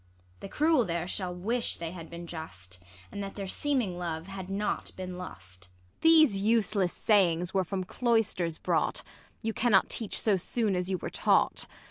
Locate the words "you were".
10.89-11.11